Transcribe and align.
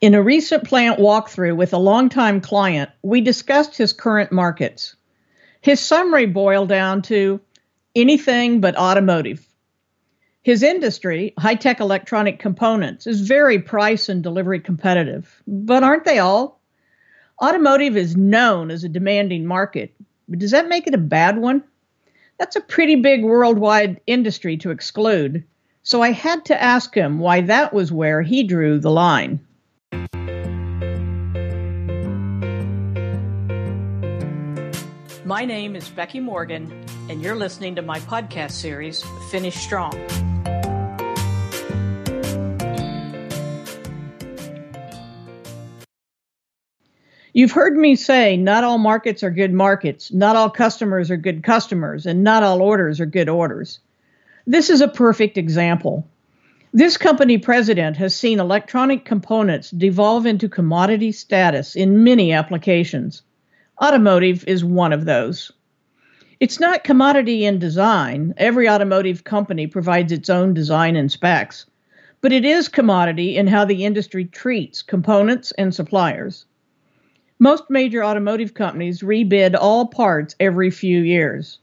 In 0.00 0.14
a 0.14 0.22
recent 0.22 0.62
plant 0.62 1.00
walkthrough 1.00 1.56
with 1.56 1.72
a 1.72 1.78
longtime 1.78 2.40
client, 2.40 2.88
we 3.02 3.20
discussed 3.20 3.76
his 3.76 3.92
current 3.92 4.30
markets. 4.30 4.94
His 5.60 5.80
summary 5.80 6.26
boiled 6.26 6.68
down 6.68 7.02
to 7.02 7.40
anything 7.96 8.60
but 8.60 8.76
automotive. 8.76 9.44
His 10.42 10.62
industry, 10.62 11.34
high 11.36 11.56
tech 11.56 11.80
electronic 11.80 12.38
components, 12.38 13.08
is 13.08 13.22
very 13.22 13.58
price 13.58 14.08
and 14.08 14.22
delivery 14.22 14.60
competitive. 14.60 15.42
But 15.48 15.82
aren't 15.82 16.04
they 16.04 16.20
all? 16.20 16.60
Automotive 17.42 17.96
is 17.96 18.16
known 18.16 18.70
as 18.70 18.84
a 18.84 18.88
demanding 18.88 19.46
market, 19.46 19.96
but 20.28 20.38
does 20.38 20.52
that 20.52 20.68
make 20.68 20.86
it 20.86 20.94
a 20.94 20.98
bad 20.98 21.38
one? 21.38 21.64
That's 22.38 22.54
a 22.54 22.60
pretty 22.60 22.94
big 22.94 23.24
worldwide 23.24 24.00
industry 24.06 24.58
to 24.58 24.70
exclude. 24.70 25.42
So 25.82 26.02
I 26.02 26.12
had 26.12 26.44
to 26.44 26.62
ask 26.62 26.94
him 26.94 27.18
why 27.18 27.40
that 27.40 27.72
was 27.72 27.90
where 27.90 28.22
he 28.22 28.44
drew 28.44 28.78
the 28.78 28.92
line. 28.92 29.40
My 35.28 35.44
name 35.44 35.76
is 35.76 35.86
Becky 35.90 36.20
Morgan, 36.20 36.86
and 37.10 37.20
you're 37.20 37.36
listening 37.36 37.74
to 37.74 37.82
my 37.82 38.00
podcast 38.00 38.52
series, 38.52 39.04
Finish 39.30 39.56
Strong. 39.56 39.92
You've 47.34 47.52
heard 47.52 47.76
me 47.76 47.94
say 47.94 48.38
not 48.38 48.64
all 48.64 48.78
markets 48.78 49.22
are 49.22 49.30
good 49.30 49.52
markets, 49.52 50.10
not 50.10 50.34
all 50.34 50.48
customers 50.48 51.10
are 51.10 51.18
good 51.18 51.42
customers, 51.42 52.06
and 52.06 52.24
not 52.24 52.42
all 52.42 52.62
orders 52.62 52.98
are 52.98 53.04
good 53.04 53.28
orders. 53.28 53.80
This 54.46 54.70
is 54.70 54.80
a 54.80 54.88
perfect 54.88 55.36
example. 55.36 56.08
This 56.72 56.96
company 56.96 57.36
president 57.36 57.98
has 57.98 58.14
seen 58.14 58.40
electronic 58.40 59.04
components 59.04 59.70
devolve 59.72 60.24
into 60.24 60.48
commodity 60.48 61.12
status 61.12 61.76
in 61.76 62.02
many 62.02 62.32
applications. 62.32 63.20
Automotive 63.80 64.44
is 64.48 64.64
one 64.64 64.92
of 64.92 65.04
those. 65.04 65.52
It's 66.40 66.58
not 66.58 66.82
commodity 66.82 67.44
in 67.44 67.58
design. 67.60 68.34
Every 68.36 68.68
automotive 68.68 69.24
company 69.24 69.68
provides 69.68 70.10
its 70.10 70.28
own 70.28 70.52
design 70.52 70.96
and 70.96 71.10
specs. 71.10 71.66
But 72.20 72.32
it 72.32 72.44
is 72.44 72.66
commodity 72.68 73.36
in 73.36 73.46
how 73.46 73.64
the 73.64 73.84
industry 73.84 74.24
treats 74.24 74.82
components 74.82 75.52
and 75.52 75.72
suppliers. 75.72 76.44
Most 77.38 77.64
major 77.70 78.04
automotive 78.04 78.54
companies 78.54 79.02
rebid 79.02 79.54
all 79.56 79.86
parts 79.86 80.34
every 80.40 80.70
few 80.70 81.00
years. 81.00 81.60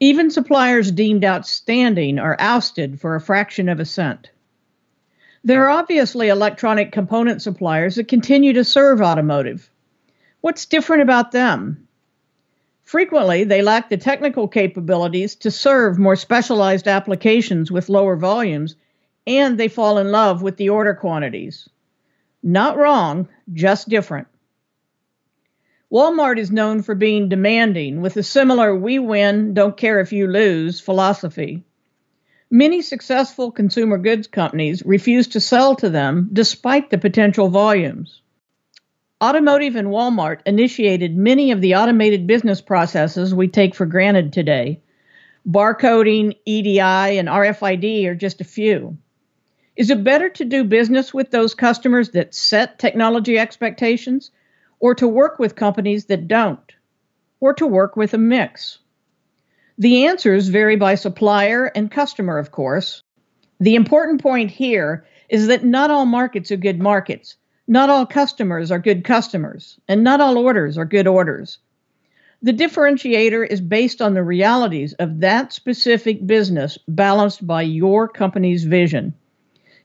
Even 0.00 0.30
suppliers 0.30 0.90
deemed 0.90 1.26
outstanding 1.26 2.18
are 2.18 2.36
ousted 2.38 2.98
for 2.98 3.14
a 3.14 3.20
fraction 3.20 3.68
of 3.68 3.80
a 3.80 3.84
cent. 3.84 4.30
There 5.44 5.62
are 5.64 5.78
obviously 5.78 6.28
electronic 6.28 6.90
component 6.90 7.42
suppliers 7.42 7.96
that 7.96 8.08
continue 8.08 8.54
to 8.54 8.64
serve 8.64 9.02
automotive. 9.02 9.69
What's 10.40 10.66
different 10.66 11.02
about 11.02 11.32
them? 11.32 11.86
Frequently, 12.82 13.44
they 13.44 13.62
lack 13.62 13.88
the 13.88 13.96
technical 13.96 14.48
capabilities 14.48 15.36
to 15.36 15.50
serve 15.50 15.98
more 15.98 16.16
specialized 16.16 16.88
applications 16.88 17.70
with 17.70 17.88
lower 17.88 18.16
volumes, 18.16 18.74
and 19.26 19.58
they 19.58 19.68
fall 19.68 19.98
in 19.98 20.10
love 20.10 20.42
with 20.42 20.56
the 20.56 20.70
order 20.70 20.94
quantities. 20.94 21.68
Not 22.42 22.76
wrong, 22.76 23.28
just 23.52 23.88
different. 23.88 24.28
Walmart 25.92 26.38
is 26.38 26.50
known 26.50 26.82
for 26.82 26.94
being 26.94 27.28
demanding 27.28 28.00
with 28.00 28.16
a 28.16 28.22
similar 28.22 28.74
we 28.74 28.98
win, 28.98 29.54
don't 29.54 29.76
care 29.76 30.00
if 30.00 30.12
you 30.12 30.26
lose 30.26 30.80
philosophy. 30.80 31.64
Many 32.50 32.80
successful 32.82 33.52
consumer 33.52 33.98
goods 33.98 34.26
companies 34.26 34.82
refuse 34.84 35.28
to 35.28 35.40
sell 35.40 35.76
to 35.76 35.90
them 35.90 36.30
despite 36.32 36.90
the 36.90 36.98
potential 36.98 37.48
volumes. 37.48 38.22
Automotive 39.22 39.76
and 39.76 39.88
Walmart 39.88 40.40
initiated 40.46 41.14
many 41.14 41.50
of 41.50 41.60
the 41.60 41.74
automated 41.74 42.26
business 42.26 42.62
processes 42.62 43.34
we 43.34 43.48
take 43.48 43.74
for 43.74 43.84
granted 43.84 44.32
today. 44.32 44.80
Barcoding, 45.46 46.36
EDI, 46.46 47.18
and 47.18 47.28
RFID 47.28 48.06
are 48.06 48.14
just 48.14 48.40
a 48.40 48.44
few. 48.44 48.96
Is 49.76 49.90
it 49.90 50.04
better 50.04 50.30
to 50.30 50.44
do 50.46 50.64
business 50.64 51.12
with 51.12 51.30
those 51.30 51.54
customers 51.54 52.10
that 52.10 52.34
set 52.34 52.78
technology 52.78 53.38
expectations 53.38 54.30
or 54.78 54.94
to 54.94 55.06
work 55.06 55.38
with 55.38 55.54
companies 55.54 56.06
that 56.06 56.26
don't, 56.26 56.72
or 57.40 57.52
to 57.54 57.66
work 57.66 57.96
with 57.96 58.14
a 58.14 58.18
mix? 58.18 58.78
The 59.76 60.06
answers 60.06 60.48
vary 60.48 60.76
by 60.76 60.94
supplier 60.94 61.66
and 61.66 61.90
customer, 61.90 62.38
of 62.38 62.50
course. 62.50 63.02
The 63.60 63.74
important 63.74 64.22
point 64.22 64.50
here 64.50 65.04
is 65.28 65.48
that 65.48 65.64
not 65.64 65.90
all 65.90 66.06
markets 66.06 66.50
are 66.50 66.56
good 66.56 66.80
markets, 66.80 67.36
not 67.70 67.88
all 67.88 68.04
customers 68.04 68.72
are 68.72 68.80
good 68.80 69.04
customers, 69.04 69.78
and 69.86 70.02
not 70.02 70.20
all 70.20 70.36
orders 70.36 70.76
are 70.76 70.84
good 70.84 71.06
orders. 71.06 71.58
The 72.42 72.52
differentiator 72.52 73.46
is 73.46 73.60
based 73.60 74.02
on 74.02 74.14
the 74.14 74.24
realities 74.24 74.92
of 74.94 75.20
that 75.20 75.52
specific 75.52 76.26
business 76.26 76.78
balanced 76.88 77.46
by 77.46 77.62
your 77.62 78.08
company's 78.08 78.64
vision. 78.64 79.14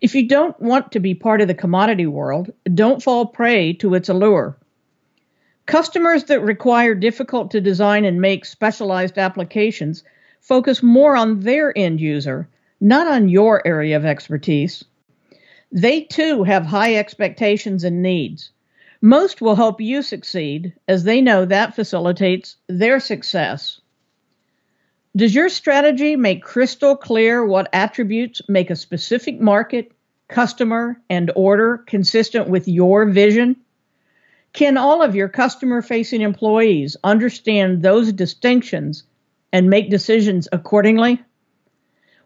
If 0.00 0.14
you 0.14 0.26
don't 0.26 0.58
want 0.58 0.92
to 0.92 0.98
be 0.98 1.14
part 1.14 1.42
of 1.42 1.46
the 1.46 1.52
commodity 1.52 2.06
world, 2.06 2.50
don't 2.72 3.02
fall 3.02 3.26
prey 3.26 3.74
to 3.74 3.94
its 3.94 4.08
allure. 4.08 4.56
Customers 5.66 6.24
that 6.24 6.40
require 6.40 6.94
difficult 6.94 7.50
to 7.50 7.60
design 7.60 8.06
and 8.06 8.18
make 8.18 8.46
specialized 8.46 9.18
applications 9.18 10.04
focus 10.40 10.82
more 10.82 11.16
on 11.16 11.40
their 11.40 11.76
end 11.76 12.00
user, 12.00 12.48
not 12.80 13.06
on 13.06 13.28
your 13.28 13.60
area 13.66 13.98
of 13.98 14.06
expertise. 14.06 14.84
They 15.74 16.02
too 16.02 16.44
have 16.44 16.66
high 16.66 16.94
expectations 16.94 17.82
and 17.82 18.00
needs. 18.00 18.50
Most 19.02 19.40
will 19.40 19.56
help 19.56 19.80
you 19.80 20.02
succeed 20.02 20.72
as 20.86 21.02
they 21.02 21.20
know 21.20 21.44
that 21.46 21.74
facilitates 21.74 22.56
their 22.68 23.00
success. 23.00 23.80
Does 25.16 25.34
your 25.34 25.48
strategy 25.48 26.14
make 26.14 26.44
crystal 26.44 26.96
clear 26.96 27.44
what 27.44 27.68
attributes 27.72 28.40
make 28.48 28.70
a 28.70 28.76
specific 28.76 29.40
market, 29.40 29.90
customer, 30.28 31.02
and 31.10 31.32
order 31.34 31.78
consistent 31.78 32.48
with 32.48 32.68
your 32.68 33.06
vision? 33.06 33.56
Can 34.52 34.76
all 34.76 35.02
of 35.02 35.16
your 35.16 35.28
customer 35.28 35.82
facing 35.82 36.20
employees 36.20 36.96
understand 37.02 37.82
those 37.82 38.12
distinctions 38.12 39.02
and 39.52 39.68
make 39.68 39.90
decisions 39.90 40.46
accordingly? 40.52 41.20